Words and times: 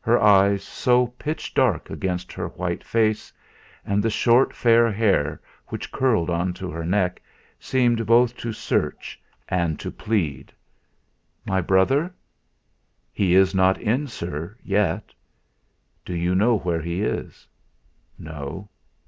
Her 0.00 0.22
eyes, 0.22 0.62
so 0.62 1.08
pitch 1.08 1.52
dark 1.52 1.90
against 1.90 2.32
her 2.32 2.46
white 2.46 2.84
face, 2.84 3.32
and 3.84 4.04
the 4.04 4.08
short 4.08 4.54
fair 4.54 4.92
hair, 4.92 5.40
which 5.66 5.90
curled 5.90 6.30
into 6.30 6.70
her 6.70 6.84
neck, 6.84 7.20
seemed 7.58 8.06
both 8.06 8.36
to 8.36 8.52
search 8.52 9.20
and 9.48 9.76
to 9.80 9.90
plead. 9.90 10.52
"My 11.44 11.60
brother?" 11.60 12.14
"He 13.12 13.34
is 13.34 13.52
not 13.52 13.76
in, 13.80 14.06
sir, 14.06 14.56
yet." 14.62 15.12
"Do 16.04 16.14
you 16.14 16.36
know 16.36 16.58
where 16.58 16.80
he 16.80 17.02
is?" 17.02 17.48
"No." 18.16 18.68